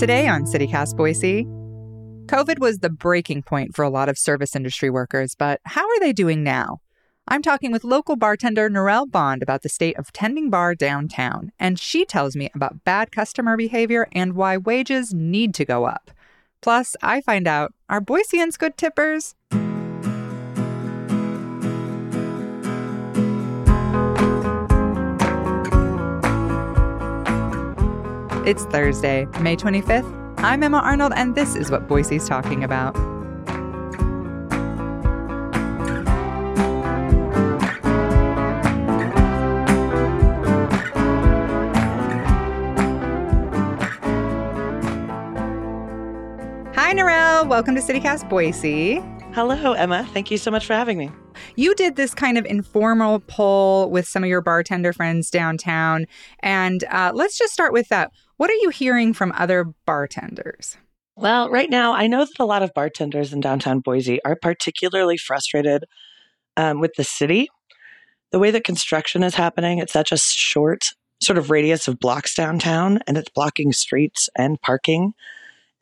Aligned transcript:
Today 0.00 0.28
on 0.28 0.44
CityCast 0.44 0.96
Boise, 0.96 1.44
COVID 2.24 2.58
was 2.58 2.78
the 2.78 2.88
breaking 2.88 3.42
point 3.42 3.76
for 3.76 3.82
a 3.82 3.90
lot 3.90 4.08
of 4.08 4.16
service 4.16 4.56
industry 4.56 4.88
workers, 4.88 5.34
but 5.34 5.60
how 5.66 5.82
are 5.82 6.00
they 6.00 6.14
doing 6.14 6.42
now? 6.42 6.80
I'm 7.28 7.42
talking 7.42 7.70
with 7.70 7.84
local 7.84 8.16
bartender 8.16 8.70
Norelle 8.70 9.10
Bond 9.10 9.42
about 9.42 9.60
the 9.60 9.68
state 9.68 9.98
of 9.98 10.10
tending 10.10 10.48
bar 10.48 10.74
downtown, 10.74 11.52
and 11.60 11.78
she 11.78 12.06
tells 12.06 12.34
me 12.34 12.48
about 12.54 12.82
bad 12.82 13.12
customer 13.12 13.58
behavior 13.58 14.08
and 14.12 14.32
why 14.32 14.56
wages 14.56 15.12
need 15.12 15.52
to 15.56 15.66
go 15.66 15.84
up. 15.84 16.10
Plus, 16.62 16.96
I 17.02 17.20
find 17.20 17.46
out 17.46 17.74
are 17.90 18.00
Boiseans 18.00 18.56
good 18.58 18.78
tippers? 18.78 19.34
It's 28.50 28.64
Thursday, 28.64 29.28
May 29.40 29.54
25th. 29.54 30.12
I'm 30.38 30.64
Emma 30.64 30.78
Arnold, 30.78 31.12
and 31.14 31.36
this 31.36 31.54
is 31.54 31.70
what 31.70 31.86
Boise's 31.86 32.26
talking 32.26 32.64
about. 32.64 32.96
Hi, 46.74 46.92
Norelle. 46.92 47.46
Welcome 47.46 47.76
to 47.76 47.80
CityCast 47.80 48.28
Boise. 48.28 48.96
Hello, 49.32 49.74
Emma. 49.74 50.04
Thank 50.12 50.32
you 50.32 50.38
so 50.38 50.50
much 50.50 50.66
for 50.66 50.74
having 50.74 50.98
me. 50.98 51.12
You 51.60 51.74
did 51.74 51.96
this 51.96 52.14
kind 52.14 52.38
of 52.38 52.46
informal 52.46 53.20
poll 53.20 53.90
with 53.90 54.08
some 54.08 54.24
of 54.24 54.30
your 54.30 54.40
bartender 54.40 54.94
friends 54.94 55.30
downtown. 55.30 56.06
And 56.42 56.82
uh, 56.84 57.12
let's 57.14 57.36
just 57.36 57.52
start 57.52 57.74
with 57.74 57.88
that. 57.88 58.12
What 58.38 58.48
are 58.48 58.54
you 58.54 58.70
hearing 58.70 59.12
from 59.12 59.30
other 59.36 59.66
bartenders? 59.84 60.78
Well, 61.16 61.50
right 61.50 61.68
now, 61.68 61.92
I 61.92 62.06
know 62.06 62.24
that 62.24 62.38
a 62.38 62.46
lot 62.46 62.62
of 62.62 62.72
bartenders 62.72 63.34
in 63.34 63.40
downtown 63.40 63.80
Boise 63.80 64.24
are 64.24 64.36
particularly 64.36 65.18
frustrated 65.18 65.84
um, 66.56 66.80
with 66.80 66.94
the 66.96 67.04
city. 67.04 67.50
The 68.32 68.38
way 68.38 68.50
that 68.52 68.64
construction 68.64 69.22
is 69.22 69.34
happening, 69.34 69.80
it's 69.80 69.92
such 69.92 70.12
a 70.12 70.16
short 70.16 70.86
sort 71.20 71.36
of 71.36 71.50
radius 71.50 71.88
of 71.88 71.98
blocks 71.98 72.34
downtown, 72.34 73.00
and 73.06 73.18
it's 73.18 73.28
blocking 73.28 73.74
streets 73.74 74.30
and 74.34 74.58
parking 74.62 75.12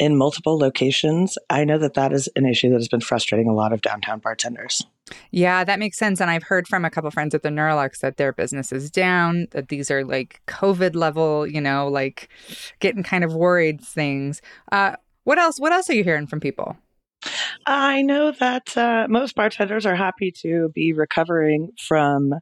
in 0.00 0.16
multiple 0.16 0.58
locations. 0.58 1.38
I 1.48 1.62
know 1.62 1.78
that 1.78 1.94
that 1.94 2.12
is 2.12 2.28
an 2.34 2.46
issue 2.46 2.70
that 2.70 2.78
has 2.78 2.88
been 2.88 3.00
frustrating 3.00 3.46
a 3.46 3.54
lot 3.54 3.72
of 3.72 3.80
downtown 3.80 4.18
bartenders. 4.18 4.82
Yeah, 5.30 5.64
that 5.64 5.78
makes 5.78 5.98
sense. 5.98 6.20
And 6.20 6.30
I've 6.30 6.42
heard 6.42 6.66
from 6.66 6.84
a 6.84 6.90
couple 6.90 7.10
friends 7.10 7.34
at 7.34 7.42
the 7.42 7.48
Neurolux 7.48 8.00
that 8.00 8.16
their 8.16 8.32
business 8.32 8.72
is 8.72 8.90
down, 8.90 9.46
that 9.52 9.68
these 9.68 9.90
are 9.90 10.04
like 10.04 10.40
COVID 10.46 10.94
level, 10.94 11.46
you 11.46 11.60
know, 11.60 11.88
like 11.88 12.28
getting 12.80 13.02
kind 13.02 13.24
of 13.24 13.34
worried 13.34 13.80
things. 13.80 14.42
Uh, 14.72 14.96
what 15.24 15.38
else? 15.38 15.58
What 15.58 15.72
else 15.72 15.90
are 15.90 15.94
you 15.94 16.04
hearing 16.04 16.26
from 16.26 16.40
people? 16.40 16.76
I 17.66 18.02
know 18.02 18.32
that 18.32 18.76
uh, 18.76 19.06
most 19.08 19.34
bartenders 19.34 19.84
are 19.84 19.96
happy 19.96 20.32
to 20.42 20.70
be 20.74 20.92
recovering 20.92 21.70
from 21.78 22.34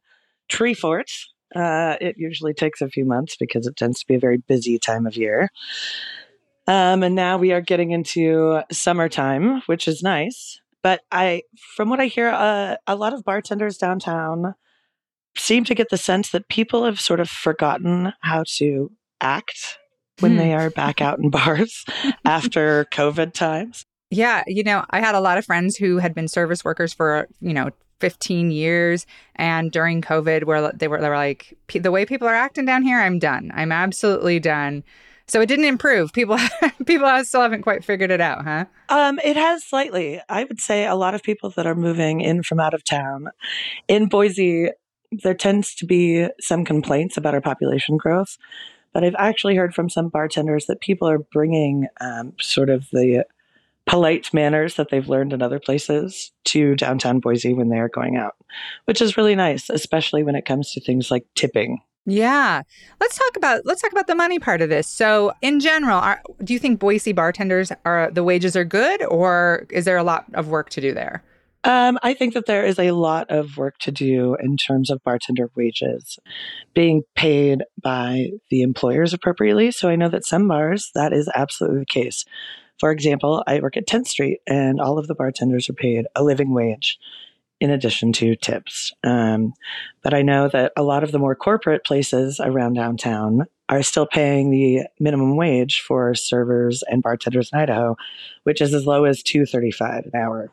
Treefort. 0.50 1.10
Uh, 1.54 1.96
it 2.00 2.16
usually 2.18 2.52
takes 2.52 2.80
a 2.80 2.88
few 2.88 3.04
months 3.04 3.36
because 3.36 3.66
it 3.66 3.76
tends 3.76 4.00
to 4.00 4.06
be 4.06 4.14
a 4.14 4.20
very 4.20 4.36
busy 4.36 4.78
time 4.78 5.06
of 5.06 5.16
year. 5.16 5.48
Um, 6.68 7.02
and 7.02 7.14
now 7.14 7.38
we 7.38 7.52
are 7.52 7.60
getting 7.60 7.92
into 7.92 8.60
summertime, 8.72 9.62
which 9.66 9.86
is 9.86 10.02
nice. 10.02 10.60
But 10.86 11.00
I, 11.10 11.42
from 11.74 11.90
what 11.90 11.98
I 11.98 12.06
hear, 12.06 12.28
uh, 12.28 12.76
a 12.86 12.94
lot 12.94 13.12
of 13.12 13.24
bartenders 13.24 13.76
downtown 13.76 14.54
seem 15.36 15.64
to 15.64 15.74
get 15.74 15.88
the 15.90 15.96
sense 15.96 16.30
that 16.30 16.46
people 16.48 16.84
have 16.84 17.00
sort 17.00 17.18
of 17.18 17.28
forgotten 17.28 18.12
how 18.20 18.44
to 18.58 18.92
act 19.20 19.78
when 20.20 20.34
hmm. 20.34 20.36
they 20.36 20.54
are 20.54 20.70
back 20.70 21.00
out 21.00 21.18
in 21.18 21.28
bars 21.30 21.84
after 22.24 22.84
COVID 22.92 23.32
times. 23.32 23.84
Yeah, 24.12 24.44
you 24.46 24.62
know, 24.62 24.84
I 24.90 25.00
had 25.00 25.16
a 25.16 25.20
lot 25.20 25.38
of 25.38 25.44
friends 25.44 25.76
who 25.76 25.98
had 25.98 26.14
been 26.14 26.28
service 26.28 26.64
workers 26.64 26.92
for, 26.94 27.26
you 27.40 27.52
know, 27.52 27.70
15 27.98 28.52
years 28.52 29.06
and 29.36 29.72
during 29.72 30.02
covid 30.02 30.44
where 30.44 30.70
they 30.72 30.86
were 30.86 31.00
they 31.00 31.08
were 31.08 31.16
like 31.16 31.56
the 31.72 31.90
way 31.90 32.04
people 32.04 32.28
are 32.28 32.34
acting 32.34 32.66
down 32.66 32.82
here 32.82 33.00
i'm 33.00 33.18
done 33.18 33.50
i'm 33.54 33.72
absolutely 33.72 34.38
done 34.38 34.84
so 35.28 35.40
it 35.40 35.46
didn't 35.46 35.64
improve. 35.64 36.12
People 36.12 36.38
people 36.86 37.24
still 37.24 37.42
haven't 37.42 37.62
quite 37.62 37.84
figured 37.84 38.10
it 38.10 38.20
out, 38.20 38.44
huh? 38.44 38.66
Um, 38.88 39.18
it 39.24 39.36
has 39.36 39.64
slightly. 39.64 40.20
I 40.28 40.44
would 40.44 40.60
say 40.60 40.86
a 40.86 40.94
lot 40.94 41.14
of 41.14 41.22
people 41.22 41.50
that 41.50 41.66
are 41.66 41.74
moving 41.74 42.20
in 42.20 42.42
from 42.42 42.60
out 42.60 42.74
of 42.74 42.84
town 42.84 43.28
in 43.88 44.06
Boise, 44.08 44.70
there 45.10 45.34
tends 45.34 45.74
to 45.76 45.86
be 45.86 46.28
some 46.40 46.64
complaints 46.64 47.16
about 47.16 47.34
our 47.34 47.40
population 47.40 47.96
growth. 47.96 48.38
But 48.92 49.04
I've 49.04 49.16
actually 49.18 49.56
heard 49.56 49.74
from 49.74 49.90
some 49.90 50.08
bartenders 50.08 50.66
that 50.66 50.80
people 50.80 51.08
are 51.08 51.18
bringing 51.18 51.86
um, 52.00 52.32
sort 52.40 52.70
of 52.70 52.88
the 52.92 53.26
polite 53.86 54.32
manners 54.32 54.74
that 54.76 54.90
they've 54.90 55.08
learned 55.08 55.32
in 55.32 55.42
other 55.42 55.60
places 55.60 56.32
to 56.44 56.74
downtown 56.76 57.20
Boise 57.20 57.54
when 57.54 57.68
they 57.68 57.78
are 57.78 57.88
going 57.88 58.16
out, 58.16 58.36
which 58.86 59.00
is 59.00 59.16
really 59.16 59.34
nice, 59.34 59.70
especially 59.70 60.22
when 60.22 60.34
it 60.34 60.44
comes 60.44 60.72
to 60.72 60.80
things 60.80 61.10
like 61.10 61.24
tipping. 61.34 61.80
Yeah. 62.06 62.62
Let's 63.00 63.18
talk 63.18 63.36
about 63.36 63.62
let's 63.66 63.82
talk 63.82 63.90
about 63.90 64.06
the 64.06 64.14
money 64.14 64.38
part 64.38 64.62
of 64.62 64.68
this. 64.68 64.88
So, 64.88 65.32
in 65.42 65.58
general, 65.58 65.98
are, 65.98 66.22
do 66.42 66.52
you 66.52 66.58
think 66.60 66.78
Boise 66.78 67.12
bartenders 67.12 67.72
are 67.84 68.10
the 68.12 68.22
wages 68.22 68.56
are 68.56 68.64
good 68.64 69.02
or 69.04 69.66
is 69.70 69.84
there 69.84 69.96
a 69.96 70.04
lot 70.04 70.24
of 70.34 70.48
work 70.48 70.70
to 70.70 70.80
do 70.80 70.94
there? 70.94 71.24
Um, 71.64 71.98
I 72.04 72.14
think 72.14 72.34
that 72.34 72.46
there 72.46 72.64
is 72.64 72.78
a 72.78 72.92
lot 72.92 73.28
of 73.28 73.56
work 73.56 73.78
to 73.78 73.90
do 73.90 74.36
in 74.40 74.56
terms 74.56 74.88
of 74.88 75.02
bartender 75.02 75.50
wages 75.56 76.16
being 76.74 77.02
paid 77.16 77.64
by 77.82 78.28
the 78.50 78.62
employers 78.62 79.12
appropriately. 79.12 79.72
So 79.72 79.88
I 79.88 79.96
know 79.96 80.08
that 80.08 80.24
some 80.24 80.46
bars, 80.46 80.92
that 80.94 81.12
is 81.12 81.28
absolutely 81.34 81.80
the 81.80 81.86
case. 81.86 82.24
For 82.78 82.92
example, 82.92 83.42
I 83.48 83.58
work 83.58 83.76
at 83.76 83.88
10th 83.88 84.06
Street 84.06 84.38
and 84.46 84.80
all 84.80 84.96
of 84.96 85.08
the 85.08 85.14
bartenders 85.16 85.68
are 85.68 85.72
paid 85.72 86.06
a 86.14 86.22
living 86.22 86.54
wage 86.54 86.98
in 87.60 87.70
addition 87.70 88.12
to 88.12 88.36
tips. 88.36 88.92
Um, 89.02 89.54
but 90.02 90.14
I 90.14 90.22
know 90.22 90.48
that 90.48 90.72
a 90.76 90.82
lot 90.82 91.02
of 91.02 91.12
the 91.12 91.18
more 91.18 91.34
corporate 91.34 91.84
places 91.84 92.40
around 92.40 92.74
downtown 92.74 93.46
are 93.68 93.82
still 93.82 94.06
paying 94.06 94.50
the 94.50 94.82
minimum 95.00 95.36
wage 95.36 95.80
for 95.80 96.14
servers 96.14 96.84
and 96.88 97.02
bartenders 97.02 97.50
in 97.52 97.58
Idaho, 97.58 97.96
which 98.44 98.60
is 98.60 98.74
as 98.74 98.86
low 98.86 99.04
as 99.04 99.22
two 99.22 99.46
thirty 99.46 99.70
five 99.70 100.06
an 100.06 100.20
hour. 100.20 100.50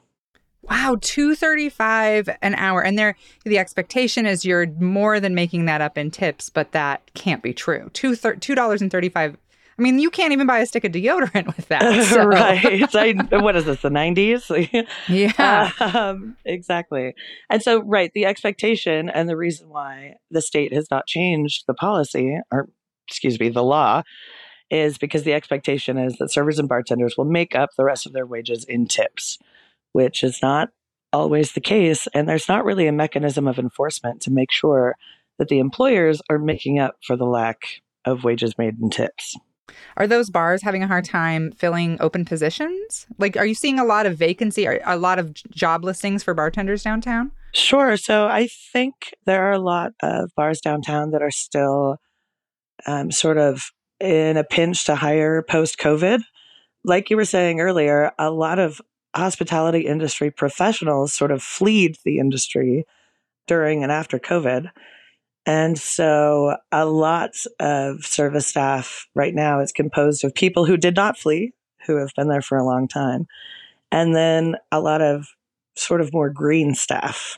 Wow, 0.63 0.97
two 1.01 1.35
thirty 1.35 1.69
five 1.69 2.29
an 2.41 2.55
hour, 2.55 2.81
and 2.83 2.97
there 2.97 3.17
the 3.43 3.59
expectation 3.59 4.25
is 4.25 4.45
you're 4.45 4.65
more 4.65 5.19
than 5.19 5.35
making 5.35 5.65
that 5.65 5.81
up 5.81 5.97
in 5.97 6.09
tips, 6.09 6.49
but 6.49 6.71
that 6.71 7.01
can't 7.13 7.43
be 7.43 7.53
true. 7.53 7.89
Two 7.93 8.15
dollars 8.55 8.81
and 8.81 8.89
thirty 8.89 9.09
five 9.09 9.37
I 9.77 9.81
mean, 9.81 9.99
you 9.99 10.09
can't 10.09 10.33
even 10.33 10.45
buy 10.45 10.59
a 10.59 10.65
stick 10.65 10.83
of 10.83 10.91
deodorant 10.91 11.55
with 11.55 11.67
that. 11.67 11.83
So. 12.13 12.25
right. 12.25 12.95
I, 12.95 13.37
what 13.37 13.55
is 13.55 13.65
this, 13.65 13.81
the 13.81 13.89
90s? 13.89 14.87
yeah. 15.07 15.71
Um, 15.79 16.35
exactly. 16.45 17.13
And 17.49 17.61
so, 17.61 17.81
right, 17.81 18.11
the 18.13 18.25
expectation 18.25 19.09
and 19.09 19.27
the 19.27 19.37
reason 19.37 19.69
why 19.69 20.15
the 20.29 20.41
state 20.41 20.73
has 20.73 20.87
not 20.91 21.07
changed 21.07 21.63
the 21.65 21.73
policy, 21.73 22.37
or 22.51 22.69
excuse 23.07 23.39
me, 23.39 23.49
the 23.49 23.63
law, 23.63 24.03
is 24.69 24.97
because 24.97 25.23
the 25.23 25.33
expectation 25.33 25.97
is 25.97 26.17
that 26.17 26.31
servers 26.31 26.59
and 26.59 26.67
bartenders 26.69 27.15
will 27.17 27.25
make 27.25 27.55
up 27.55 27.69
the 27.77 27.85
rest 27.85 28.05
of 28.05 28.13
their 28.13 28.25
wages 28.25 28.63
in 28.65 28.87
tips, 28.87 29.37
which 29.93 30.23
is 30.23 30.39
not 30.41 30.69
always 31.11 31.53
the 31.53 31.61
case. 31.61 32.07
And 32.13 32.27
there's 32.27 32.49
not 32.49 32.65
really 32.65 32.87
a 32.87 32.91
mechanism 32.91 33.47
of 33.47 33.59
enforcement 33.59 34.21
to 34.23 34.31
make 34.31 34.51
sure 34.51 34.95
that 35.39 35.47
the 35.47 35.59
employers 35.59 36.21
are 36.29 36.39
making 36.39 36.79
up 36.79 36.95
for 37.05 37.15
the 37.15 37.25
lack 37.25 37.81
of 38.05 38.23
wages 38.23 38.57
made 38.57 38.79
in 38.81 38.89
tips. 38.89 39.35
Are 39.97 40.07
those 40.07 40.29
bars 40.29 40.61
having 40.61 40.83
a 40.83 40.87
hard 40.87 41.05
time 41.05 41.51
filling 41.51 41.97
open 42.01 42.25
positions? 42.25 43.07
Like, 43.17 43.37
are 43.37 43.45
you 43.45 43.55
seeing 43.55 43.79
a 43.79 43.85
lot 43.85 44.05
of 44.05 44.17
vacancy, 44.17 44.67
or 44.67 44.79
a 44.85 44.97
lot 44.97 45.19
of 45.19 45.33
job 45.51 45.83
listings 45.83 46.23
for 46.23 46.33
bartenders 46.33 46.83
downtown? 46.83 47.31
Sure. 47.53 47.97
So 47.97 48.25
I 48.25 48.47
think 48.71 49.13
there 49.25 49.43
are 49.47 49.51
a 49.51 49.59
lot 49.59 49.93
of 50.01 50.31
bars 50.35 50.59
downtown 50.59 51.11
that 51.11 51.21
are 51.21 51.31
still 51.31 51.97
um, 52.87 53.11
sort 53.11 53.37
of 53.37 53.71
in 53.99 54.37
a 54.37 54.43
pinch 54.43 54.85
to 54.85 54.95
hire 54.95 55.41
post 55.41 55.77
COVID. 55.77 56.21
Like 56.83 57.09
you 57.09 57.15
were 57.15 57.25
saying 57.25 57.61
earlier, 57.61 58.11
a 58.17 58.31
lot 58.31 58.59
of 58.59 58.81
hospitality 59.15 59.81
industry 59.81 60.31
professionals 60.31 61.13
sort 61.13 61.31
of 61.31 61.43
fleed 61.43 61.97
the 62.03 62.17
industry 62.17 62.85
during 63.47 63.83
and 63.83 63.91
after 63.91 64.19
COVID. 64.19 64.71
And 65.45 65.77
so 65.77 66.55
a 66.71 66.85
lot 66.85 67.31
of 67.59 68.05
service 68.05 68.47
staff 68.47 69.07
right 69.13 69.35
now 69.35 69.59
is 69.59 69.71
composed 69.71 70.23
of 70.23 70.33
people 70.33 70.65
who 70.65 70.77
did 70.77 70.95
not 70.95 71.17
flee, 71.17 71.53
who 71.85 71.97
have 71.97 72.11
been 72.15 72.29
there 72.29 72.41
for 72.41 72.57
a 72.57 72.65
long 72.65 72.87
time, 72.87 73.25
and 73.91 74.15
then 74.15 74.55
a 74.71 74.79
lot 74.79 75.01
of 75.01 75.27
sort 75.75 76.01
of 76.01 76.13
more 76.13 76.29
green 76.29 76.75
staff. 76.75 77.37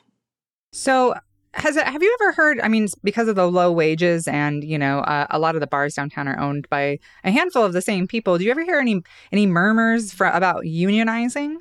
So 0.71 1.15
has 1.55 1.77
it, 1.77 1.87
have 1.87 2.03
you 2.03 2.17
ever 2.21 2.33
heard? 2.33 2.59
I 2.59 2.67
mean, 2.67 2.87
because 3.03 3.27
of 3.27 3.35
the 3.35 3.49
low 3.49 3.71
wages 3.71 4.27
and 4.27 4.63
you 4.63 4.77
know 4.77 4.99
uh, 4.99 5.25
a 5.29 5.39
lot 5.39 5.55
of 5.55 5.61
the 5.61 5.67
bars 5.67 5.95
downtown 5.95 6.27
are 6.27 6.39
owned 6.39 6.67
by 6.69 6.99
a 7.23 7.31
handful 7.31 7.63
of 7.63 7.73
the 7.73 7.81
same 7.81 8.07
people. 8.07 8.37
Do 8.37 8.43
you 8.43 8.51
ever 8.51 8.63
hear 8.63 8.79
any 8.79 9.01
any 9.31 9.47
murmurs 9.47 10.13
for, 10.13 10.27
about 10.27 10.65
unionizing? 10.65 11.55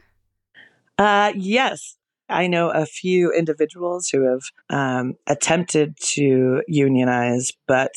Uh, 0.99 1.33
yes, 1.37 1.97
I 2.29 2.47
know 2.47 2.71
a 2.71 2.87
few 2.87 3.33
individuals 3.33 4.09
who 4.09 4.23
have 4.31 4.43
um, 4.71 5.15
attempted 5.27 5.97
to 6.15 6.63
unionize, 6.67 7.53
but 7.67 7.93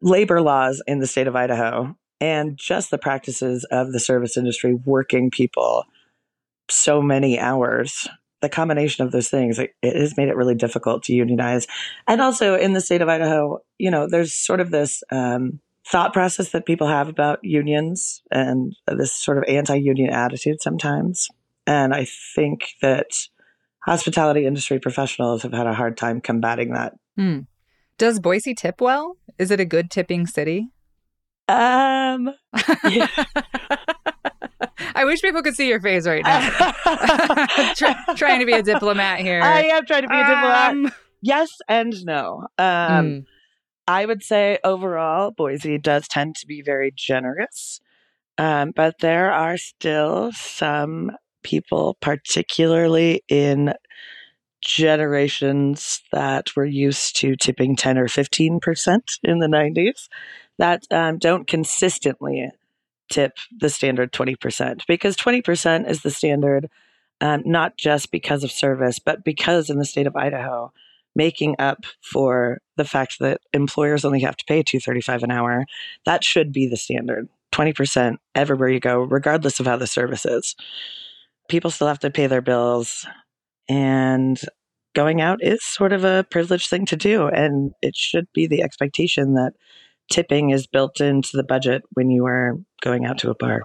labor 0.00 0.40
laws 0.40 0.82
in 0.86 1.00
the 1.00 1.06
state 1.06 1.26
of 1.26 1.36
Idaho 1.36 1.96
and 2.20 2.56
just 2.56 2.90
the 2.90 2.98
practices 2.98 3.66
of 3.70 3.92
the 3.92 4.00
service 4.00 4.36
industry 4.36 4.74
working 4.74 5.30
people 5.30 5.84
so 6.70 7.00
many 7.00 7.38
hours 7.38 8.08
the 8.40 8.48
combination 8.48 9.04
of 9.04 9.10
those 9.10 9.28
things 9.28 9.58
it, 9.58 9.74
it, 9.82 9.96
has 9.96 10.16
made 10.16 10.28
it 10.28 10.36
really 10.36 10.54
difficult 10.54 11.02
to 11.04 11.12
unionize. 11.12 11.66
And 12.06 12.20
also 12.20 12.54
in 12.54 12.72
the 12.72 12.80
state 12.80 13.02
of 13.02 13.08
idaho 13.08 13.58
you 13.78 13.90
know 13.90 14.06
there's 14.08 14.34
sort 14.34 14.60
of 14.60 14.70
this 14.70 15.02
um, 15.10 15.60
thought 15.86 16.12
process 16.12 16.50
that 16.50 16.66
people 16.66 16.86
have 16.86 17.08
about 17.08 17.42
unions 17.42 18.22
and 18.30 18.76
this 18.86 19.12
sort 19.12 19.38
of 19.38 19.44
anti-union 19.48 20.10
attitude 20.10 20.60
sometimes. 20.60 21.28
And 21.66 21.94
i 21.94 22.06
think 22.34 22.74
that 22.82 23.10
hospitality 23.88 24.46
industry 24.46 24.78
professionals 24.78 25.42
have 25.42 25.52
had 25.52 25.66
a 25.66 25.74
hard 25.74 25.96
time 25.96 26.20
combating 26.20 26.72
that 26.72 26.94
hmm. 27.16 27.40
does 27.96 28.20
boise 28.20 28.54
tip 28.54 28.80
well 28.80 29.16
is 29.38 29.50
it 29.50 29.60
a 29.60 29.64
good 29.64 29.90
tipping 29.90 30.26
city 30.26 30.68
um 31.48 32.30
yeah. 32.84 33.08
I 34.94 35.04
wish 35.04 35.22
people 35.22 35.42
could 35.42 35.54
see 35.54 35.68
your 35.68 35.80
face 35.80 36.06
right 36.06 36.24
now. 36.24 36.40
Try, 37.74 37.96
trying 38.16 38.40
to 38.40 38.46
be 38.46 38.52
a 38.52 38.62
diplomat 38.62 39.20
here. 39.20 39.40
I 39.40 39.62
am 39.64 39.86
trying 39.86 40.02
to 40.02 40.08
be 40.08 40.14
a 40.14 40.26
diplomat. 40.26 40.70
Um, 40.70 40.92
yes 41.22 41.50
and 41.68 41.94
no. 42.04 42.48
Um, 42.58 42.66
mm. 42.66 43.24
I 43.86 44.04
would 44.04 44.22
say 44.22 44.58
overall, 44.64 45.30
Boise 45.30 45.78
does 45.78 46.08
tend 46.08 46.34
to 46.36 46.46
be 46.46 46.62
very 46.62 46.92
generous, 46.94 47.80
um, 48.36 48.72
but 48.74 48.96
there 49.00 49.32
are 49.32 49.56
still 49.56 50.32
some 50.32 51.12
people, 51.48 51.96
particularly 52.00 53.22
in 53.28 53.72
generations 54.60 56.02
that 56.12 56.54
were 56.54 56.66
used 56.66 57.16
to 57.16 57.36
tipping 57.36 57.74
10 57.74 57.96
or 57.96 58.06
15% 58.06 59.00
in 59.22 59.38
the 59.38 59.46
90s, 59.46 60.08
that 60.58 60.82
um, 60.90 61.16
don't 61.16 61.46
consistently 61.46 62.50
tip 63.10 63.32
the 63.58 63.70
standard 63.70 64.12
20% 64.12 64.82
because 64.86 65.16
20% 65.16 65.88
is 65.88 66.02
the 66.02 66.10
standard 66.10 66.68
um, 67.20 67.42
not 67.46 67.76
just 67.76 68.10
because 68.10 68.44
of 68.44 68.52
service, 68.52 68.98
but 68.98 69.24
because 69.24 69.70
in 69.70 69.78
the 69.78 69.84
state 69.84 70.06
of 70.06 70.14
Idaho, 70.16 70.72
making 71.16 71.56
up 71.58 71.84
for 72.00 72.60
the 72.76 72.84
fact 72.84 73.16
that 73.20 73.40
employers 73.52 74.04
only 74.04 74.20
have 74.20 74.36
to 74.36 74.44
pay 74.44 74.62
235 74.62 75.22
an 75.24 75.30
hour, 75.30 75.64
that 76.04 76.22
should 76.22 76.52
be 76.52 76.68
the 76.68 76.76
standard. 76.76 77.28
20% 77.52 78.18
everywhere 78.34 78.68
you 78.68 78.78
go, 78.78 79.00
regardless 79.00 79.58
of 79.58 79.66
how 79.66 79.76
the 79.76 79.86
service 79.86 80.24
is. 80.26 80.54
People 81.48 81.70
still 81.70 81.88
have 81.88 81.98
to 82.00 82.10
pay 82.10 82.26
their 82.26 82.42
bills, 82.42 83.06
and 83.68 84.40
going 84.94 85.20
out 85.20 85.38
is 85.42 85.64
sort 85.64 85.92
of 85.92 86.04
a 86.04 86.26
privileged 86.30 86.68
thing 86.68 86.84
to 86.86 86.96
do. 86.96 87.28
And 87.28 87.72
it 87.82 87.94
should 87.94 88.26
be 88.32 88.46
the 88.46 88.62
expectation 88.62 89.34
that 89.34 89.52
tipping 90.10 90.50
is 90.50 90.66
built 90.66 91.00
into 91.00 91.30
the 91.34 91.44
budget 91.44 91.82
when 91.92 92.10
you 92.10 92.26
are 92.26 92.56
going 92.82 93.04
out 93.04 93.18
to 93.18 93.30
a 93.30 93.34
bar. 93.34 93.62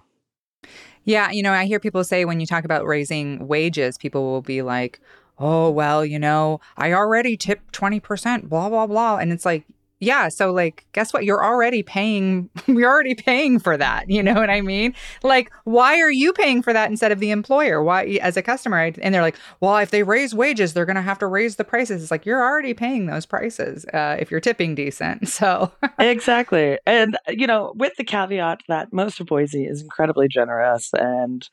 Yeah, 1.06 1.32
you 1.32 1.44
know, 1.44 1.52
I 1.52 1.66
hear 1.66 1.80
people 1.80 2.04
say 2.04 2.24
when 2.26 2.40
you 2.40 2.46
talk 2.46 2.64
about 2.64 2.86
raising 2.86 3.48
wages, 3.48 3.98
people 3.98 4.24
will 4.24 4.42
be 4.42 4.62
like, 4.62 5.02
oh, 5.38 5.70
well, 5.70 6.06
you 6.06 6.20
know, 6.20 6.62
I 6.78 6.94
already 6.94 7.36
tip 7.36 7.72
20%, 7.72 8.48
blah, 8.48 8.70
blah, 8.70 8.88
blah. 8.88 9.18
And 9.18 9.34
it's 9.34 9.46
like, 9.46 9.66
yeah 10.04 10.30
so 10.30 10.52
like 10.52 10.86
guess 10.94 11.14
what? 11.14 11.24
You're 11.24 11.44
already 11.44 11.84
paying 11.84 12.50
you're 12.68 12.90
already 12.90 13.16
paying 13.16 13.60
for 13.60 13.78
that 13.78 14.10
you 14.10 14.22
know 14.22 14.34
what 14.36 14.50
i 14.50 14.62
mean? 14.62 14.94
Like 15.24 15.52
why 15.64 16.00
are 16.00 16.12
you 16.12 16.34
paying 16.34 16.62
for 16.62 16.74
that 16.74 16.90
instead 16.90 17.12
of 17.12 17.20
the 17.20 17.32
employer? 17.32 17.84
Why 17.84 18.20
as 18.22 18.38
a 18.38 18.42
customer 18.42 18.80
and 18.80 19.14
they're 19.14 19.22
like 19.22 19.38
well 19.60 19.78
if 19.78 19.92
they 19.92 20.04
raise 20.04 20.34
wages 20.34 20.74
they're 20.74 20.86
going 20.86 20.96
to 20.96 21.02
have 21.02 21.20
to 21.20 21.28
raise 21.28 21.56
the 21.56 21.64
prices. 21.64 22.02
It's 22.02 22.12
like 22.12 22.26
you're 22.26 22.44
already 22.44 22.74
paying 22.74 23.06
those 23.06 23.26
prices 23.26 23.86
uh, 23.94 24.18
if 24.20 24.32
you're 24.32 24.40
tipping 24.40 24.76
decent 24.76 25.28
so. 25.40 25.72
Exactly 26.00 26.78
and 26.86 27.18
you 27.30 27.48
know 27.48 27.74
with 27.76 27.94
the 27.98 28.04
caveat 28.04 28.62
that 28.68 28.92
most 28.92 29.20
of 29.20 29.28
boise 29.28 29.66
is 29.66 29.82
incredibly 29.82 30.28
generous 30.28 30.92
and 30.94 31.50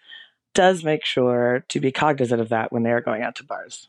does 0.55 0.83
make 0.83 1.05
sure 1.05 1.65
to 1.69 1.79
be 1.79 1.93
cognizant 1.93 2.41
of 2.41 2.49
that 2.49 2.73
when 2.73 2.83
they're 2.83 3.01
going 3.01 3.23
out 3.23 3.37
to 3.37 3.45
bars 3.45 3.89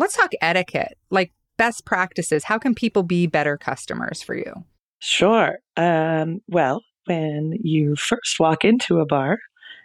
let's 0.00 0.16
talk 0.16 0.32
etiquette, 0.40 0.98
like 1.10 1.32
best 1.58 1.84
practices. 1.84 2.44
How 2.44 2.58
can 2.58 2.74
people 2.74 3.02
be 3.02 3.26
better 3.26 3.56
customers 3.56 4.22
for 4.22 4.34
you? 4.34 4.64
Sure. 4.98 5.58
Um, 5.76 6.40
well, 6.48 6.82
when 7.06 7.52
you 7.62 7.96
first 7.96 8.40
walk 8.40 8.64
into 8.64 8.98
a 8.98 9.06
bar 9.06 9.38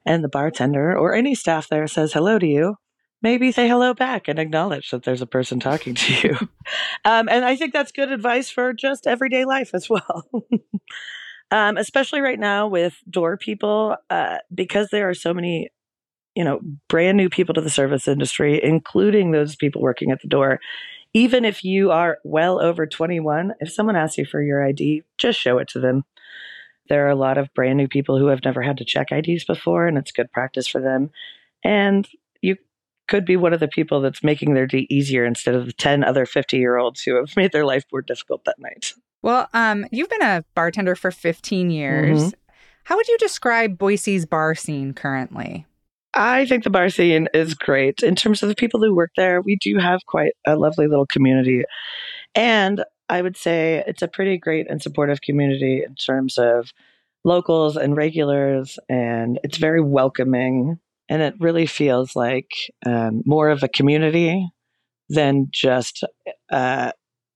and 0.05 0.23
the 0.23 0.29
bartender 0.29 0.97
or 0.97 1.13
any 1.13 1.35
staff 1.35 1.67
there 1.67 1.85
says 1.87 2.13
hello 2.13 2.39
to 2.39 2.47
you, 2.47 2.75
maybe 3.21 3.51
say 3.51 3.67
hello 3.67 3.93
back 3.93 4.27
and 4.27 4.39
acknowledge 4.39 4.89
that 4.91 5.03
there's 5.03 5.21
a 5.21 5.27
person 5.27 5.59
talking 5.59 5.95
to 5.95 6.27
you. 6.27 6.35
um, 7.05 7.27
and 7.29 7.43
I 7.43 7.55
think 7.55 7.73
that's 7.73 7.91
good 7.91 8.11
advice 8.11 8.49
for 8.49 8.73
just 8.73 9.07
everyday 9.07 9.45
life 9.45 9.71
as 9.73 9.89
well. 9.89 10.23
um, 11.51 11.75
especially 11.75 12.21
right 12.21 12.39
now 12.39 12.67
with 12.67 12.95
door 13.09 13.35
people, 13.35 13.97
uh, 14.09 14.37
because 14.53 14.89
there 14.91 15.09
are 15.09 15.13
so 15.13 15.33
many 15.33 15.69
you 16.35 16.43
know, 16.43 16.59
brand 16.89 17.17
new 17.17 17.29
people 17.29 17.53
to 17.55 17.61
the 17.61 17.69
service 17.69 18.07
industry, 18.07 18.61
including 18.61 19.31
those 19.31 19.55
people 19.55 19.81
working 19.81 20.11
at 20.11 20.21
the 20.21 20.27
door. 20.27 20.59
Even 21.13 21.45
if 21.45 21.63
you 21.63 21.91
are 21.91 22.17
well 22.25 22.61
over 22.61 22.85
21, 22.85 23.53
if 23.61 23.71
someone 23.71 23.95
asks 23.95 24.17
you 24.17 24.25
for 24.25 24.43
your 24.43 24.63
ID, 24.63 25.03
just 25.17 25.39
show 25.39 25.57
it 25.57 25.69
to 25.69 25.79
them. 25.79 26.03
There 26.89 27.05
are 27.05 27.09
a 27.09 27.15
lot 27.15 27.37
of 27.37 27.53
brand 27.53 27.77
new 27.77 27.87
people 27.87 28.19
who 28.19 28.27
have 28.27 28.43
never 28.43 28.61
had 28.61 28.77
to 28.77 28.85
check 28.85 29.11
IDs 29.11 29.45
before, 29.45 29.87
and 29.87 29.97
it's 29.97 30.11
good 30.11 30.31
practice 30.31 30.67
for 30.67 30.81
them. 30.81 31.09
And 31.63 32.07
you 32.41 32.57
could 33.07 33.25
be 33.25 33.37
one 33.37 33.53
of 33.53 33.61
the 33.61 33.67
people 33.67 34.01
that's 34.01 34.23
making 34.23 34.53
their 34.53 34.67
day 34.67 34.85
easier 34.89 35.25
instead 35.25 35.55
of 35.55 35.65
the 35.65 35.73
10 35.73 36.03
other 36.03 36.25
50 36.25 36.57
year 36.57 36.77
olds 36.77 37.01
who 37.01 37.15
have 37.15 37.35
made 37.37 37.53
their 37.53 37.65
life 37.65 37.85
more 37.91 38.01
difficult 38.01 38.43
that 38.45 38.59
night. 38.59 38.93
Well, 39.21 39.49
um, 39.53 39.87
you've 39.91 40.09
been 40.09 40.21
a 40.21 40.43
bartender 40.53 40.95
for 40.95 41.11
15 41.11 41.71
years. 41.71 42.19
Mm-hmm. 42.19 42.29
How 42.83 42.97
would 42.97 43.07
you 43.07 43.17
describe 43.17 43.79
Boise's 43.79 44.27
bar 44.27 44.53
scene 44.53 44.93
currently? 44.93 45.65
I 46.15 46.45
think 46.45 46.63
the 46.63 46.69
bar 46.69 46.89
scene 46.89 47.27
is 47.33 47.53
great. 47.53 48.01
In 48.01 48.15
terms 48.15 48.41
of 48.41 48.49
the 48.49 48.55
people 48.55 48.81
who 48.81 48.95
work 48.95 49.11
there, 49.17 49.41
we 49.41 49.57
do 49.57 49.77
have 49.77 50.05
quite 50.05 50.33
a 50.47 50.55
lovely 50.55 50.87
little 50.87 51.05
community. 51.05 51.63
And 52.33 52.83
I 53.09 53.21
would 53.21 53.35
say 53.35 53.83
it's 53.85 54.01
a 54.01 54.07
pretty 54.07 54.37
great 54.37 54.69
and 54.69 54.81
supportive 54.81 55.21
community 55.21 55.83
in 55.85 55.95
terms 55.95 56.37
of 56.37 56.71
locals 57.23 57.75
and 57.75 57.97
regulars, 57.97 58.79
and 58.87 59.39
it's 59.43 59.57
very 59.57 59.81
welcoming. 59.81 60.79
And 61.09 61.21
it 61.21 61.35
really 61.39 61.65
feels 61.65 62.15
like 62.15 62.49
um, 62.85 63.21
more 63.25 63.49
of 63.49 63.61
a 63.61 63.67
community 63.67 64.49
than 65.09 65.49
just 65.51 66.03
uh, 66.49 66.91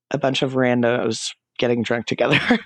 a 0.09 0.17
bunch 0.17 0.41
of 0.41 0.53
randos 0.53 1.33
getting 1.59 1.83
drunk 1.83 2.05
together. 2.05 2.39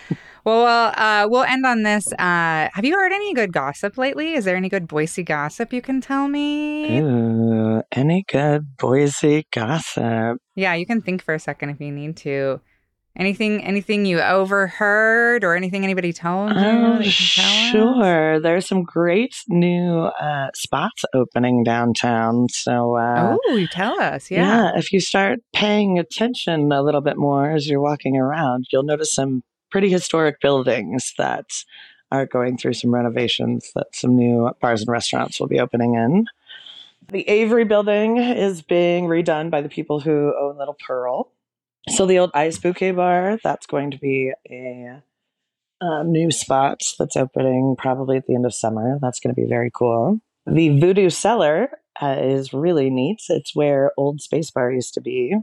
Well, 0.48 0.94
uh, 0.96 1.28
we'll 1.28 1.42
end 1.42 1.66
on 1.66 1.82
this. 1.82 2.10
Uh, 2.12 2.70
have 2.72 2.82
you 2.82 2.94
heard 2.94 3.12
any 3.12 3.34
good 3.34 3.52
gossip 3.52 3.98
lately? 3.98 4.32
Is 4.32 4.46
there 4.46 4.56
any 4.56 4.70
good 4.70 4.88
Boise 4.88 5.22
gossip 5.22 5.74
you 5.74 5.82
can 5.82 6.00
tell 6.00 6.26
me? 6.26 7.00
Ooh, 7.00 7.82
any 7.92 8.24
good 8.26 8.76
Boise 8.78 9.46
gossip? 9.52 10.38
Yeah, 10.54 10.72
you 10.72 10.86
can 10.86 11.02
think 11.02 11.22
for 11.22 11.34
a 11.34 11.38
second 11.38 11.68
if 11.68 11.80
you 11.80 11.92
need 11.92 12.16
to. 12.18 12.62
Anything 13.14 13.62
anything 13.62 14.06
you 14.06 14.20
overheard 14.20 15.44
or 15.44 15.54
anything 15.54 15.84
anybody 15.84 16.14
told 16.14 16.52
you? 16.52 16.56
Oh, 16.58 17.00
you 17.00 17.10
tell 17.10 17.44
us? 17.44 17.70
sure. 17.70 18.40
There's 18.40 18.66
some 18.66 18.84
great 18.84 19.34
new 19.48 20.08
uh, 20.18 20.46
spots 20.54 21.02
opening 21.14 21.62
downtown. 21.62 22.46
So, 22.50 22.96
uh, 22.96 23.36
oh, 23.48 23.56
you 23.56 23.66
tell 23.66 24.00
us. 24.00 24.30
Yeah. 24.30 24.70
if 24.76 24.92
you 24.94 25.00
start 25.00 25.40
paying 25.52 25.98
attention 25.98 26.72
a 26.72 26.82
little 26.82 27.02
bit 27.02 27.18
more 27.18 27.50
as 27.50 27.66
you're 27.66 27.82
walking 27.82 28.16
around, 28.16 28.64
you'll 28.72 28.84
notice 28.84 29.12
some 29.12 29.42
pretty 29.70 29.90
historic 29.90 30.40
buildings 30.40 31.14
that 31.18 31.46
are 32.10 32.26
going 32.26 32.56
through 32.56 32.74
some 32.74 32.94
renovations 32.94 33.70
that 33.74 33.94
some 33.94 34.16
new 34.16 34.50
bars 34.60 34.80
and 34.80 34.88
restaurants 34.88 35.38
will 35.38 35.48
be 35.48 35.60
opening 35.60 35.94
in. 35.94 36.26
The 37.08 37.28
Avery 37.28 37.64
building 37.64 38.18
is 38.18 38.62
being 38.62 39.06
redone 39.06 39.50
by 39.50 39.62
the 39.62 39.68
people 39.68 40.00
who 40.00 40.34
own 40.38 40.58
Little 40.58 40.76
Pearl. 40.86 41.32
So 41.88 42.06
the 42.06 42.18
old 42.18 42.30
Ice 42.34 42.58
Bouquet 42.58 42.90
Bar, 42.92 43.38
that's 43.42 43.66
going 43.66 43.90
to 43.92 43.98
be 43.98 44.32
a 44.50 45.02
um, 45.80 46.12
new 46.12 46.30
spot 46.30 46.82
that's 46.98 47.16
opening 47.16 47.76
probably 47.78 48.16
at 48.16 48.26
the 48.26 48.34
end 48.34 48.44
of 48.44 48.54
summer. 48.54 48.98
That's 49.00 49.20
going 49.20 49.34
to 49.34 49.40
be 49.40 49.48
very 49.48 49.70
cool. 49.72 50.20
The 50.46 50.78
Voodoo 50.80 51.10
Cellar 51.10 51.70
uh, 52.00 52.16
is 52.20 52.52
really 52.52 52.90
neat. 52.90 53.22
It's 53.28 53.54
where 53.54 53.92
Old 53.96 54.20
Space 54.20 54.50
Bar 54.50 54.72
used 54.72 54.94
to 54.94 55.00
be. 55.00 55.34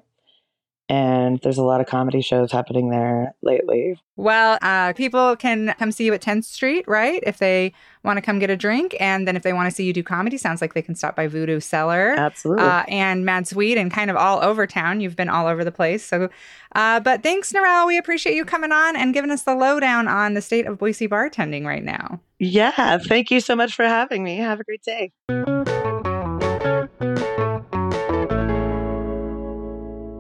And 0.88 1.40
there's 1.42 1.58
a 1.58 1.64
lot 1.64 1.82
of 1.82 1.88
comedy 1.88 2.22
shows 2.22 2.52
happening 2.52 2.90
there 2.90 3.34
lately. 3.42 4.00
Well, 4.18 4.60
uh, 4.62 4.94
people 4.94 5.36
can 5.36 5.74
come 5.80 5.92
see 5.92 6.06
you 6.06 6.14
at 6.14 6.22
10th 6.22 6.44
Street, 6.44 6.88
right? 6.88 7.24
If 7.26 7.40
they 7.40 7.74
want 8.04 8.18
to 8.18 8.22
come 8.22 8.38
get 8.38 8.52
a 8.52 8.56
drink. 8.56 8.96
And 9.00 9.28
then 9.28 9.36
if 9.36 9.42
they 9.42 9.52
want 9.52 9.68
to 9.70 9.76
see 9.76 9.84
you 9.84 9.94
do 9.94 10.04
comedy, 10.04 10.38
sounds 10.38 10.62
like 10.62 10.76
they 10.76 10.84
can 10.84 10.94
stop 10.94 11.16
by 11.16 11.28
Voodoo 11.28 11.60
Cellar. 11.60 12.14
Absolutely. 12.18 12.64
Uh, 12.64 12.84
and 12.88 13.26
Mad 13.26 13.48
Swede 13.48 13.80
and 13.80 13.92
kind 13.92 14.12
of 14.12 14.16
all 14.16 14.44
over 14.44 14.68
town. 14.68 15.02
You've 15.02 15.16
been 15.16 15.30
all 15.30 15.48
over 15.48 15.64
the 15.64 15.72
place. 15.72 16.06
So, 16.06 16.30
uh, 16.76 17.00
but 17.00 17.24
thanks, 17.24 17.52
Norelle. 17.52 17.88
We 17.88 17.98
appreciate 17.98 18.36
you 18.36 18.46
coming 18.46 18.72
on 18.72 18.96
and 18.96 19.14
giving 19.14 19.32
us 19.32 19.42
the 19.42 19.56
lowdown 19.56 20.08
on 20.08 20.36
the 20.36 20.42
state 20.42 20.68
of 20.68 20.78
Boise 20.78 21.08
bartending 21.08 21.66
right 21.66 21.84
now. 21.84 22.20
yeah. 22.38 23.00
Thank 23.00 23.32
you 23.32 23.40
so 23.40 23.56
much 23.56 23.74
for 23.74 23.86
having 23.86 24.24
me. 24.24 24.38
Have 24.38 24.60
a 24.60 24.64
great 24.64 24.84
day. 24.84 25.12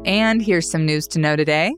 And 0.05 0.39
here's 0.39 0.69
some 0.69 0.85
news 0.85 1.07
to 1.09 1.19
know 1.19 1.35
today. 1.35 1.73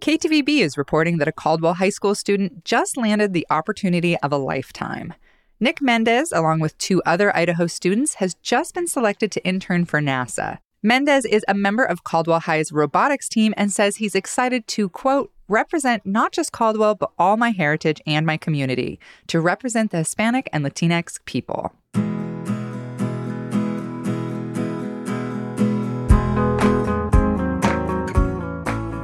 KTVB 0.00 0.60
is 0.60 0.76
reporting 0.76 1.16
that 1.16 1.28
a 1.28 1.32
Caldwell 1.32 1.72
High 1.72 1.88
School 1.88 2.14
student 2.14 2.62
just 2.62 2.98
landed 2.98 3.32
the 3.32 3.46
opportunity 3.48 4.18
of 4.18 4.32
a 4.32 4.36
lifetime. 4.36 5.14
Nick 5.60 5.80
Mendez, 5.80 6.30
along 6.30 6.60
with 6.60 6.76
two 6.76 7.02
other 7.06 7.34
Idaho 7.34 7.66
students, 7.66 8.14
has 8.14 8.34
just 8.42 8.74
been 8.74 8.86
selected 8.86 9.32
to 9.32 9.44
intern 9.46 9.86
for 9.86 9.98
NASA. 9.98 10.58
Mendez 10.82 11.24
is 11.24 11.42
a 11.48 11.54
member 11.54 11.84
of 11.84 12.04
Caldwell 12.04 12.40
High's 12.40 12.70
robotics 12.70 13.30
team 13.30 13.54
and 13.56 13.72
says 13.72 13.96
he's 13.96 14.14
excited 14.14 14.66
to, 14.68 14.90
quote, 14.90 15.32
represent 15.48 16.04
not 16.04 16.32
just 16.32 16.52
Caldwell, 16.52 16.94
but 16.94 17.12
all 17.18 17.38
my 17.38 17.50
heritage 17.50 18.00
and 18.06 18.26
my 18.26 18.36
community, 18.36 19.00
to 19.28 19.40
represent 19.40 19.90
the 19.90 19.98
Hispanic 19.98 20.50
and 20.52 20.64
Latinx 20.64 21.18
people. 21.24 21.72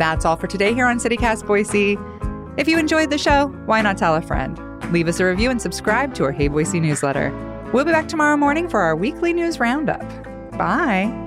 That's 0.07 0.25
all 0.25 0.37
for 0.37 0.47
today 0.47 0.73
here 0.73 0.87
on 0.87 0.99
CityCast 0.99 1.47
Boise. 1.49 1.99
If 2.57 2.69
you 2.69 2.79
enjoyed 2.79 3.11
the 3.11 3.19
show, 3.19 3.49
why 3.67 3.83
not 3.83 3.99
tell 3.99 4.15
a 4.15 4.23
friend? 4.23 4.57
Leave 4.93 5.09
us 5.09 5.19
a 5.19 5.25
review 5.25 5.51
and 5.51 5.61
subscribe 5.61 6.15
to 6.15 6.23
our 6.23 6.31
Hey 6.31 6.47
Boise 6.47 6.79
newsletter. 6.79 7.33
We'll 7.73 7.85
be 7.85 7.91
back 7.91 8.07
tomorrow 8.07 8.37
morning 8.37 8.69
for 8.69 8.83
our 8.83 8.95
weekly 8.95 9.33
news 9.33 9.59
roundup. 9.59 10.09
Bye. 10.57 11.26